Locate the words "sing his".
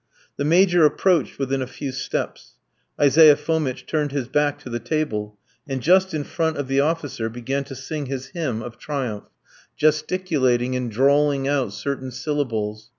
7.75-8.29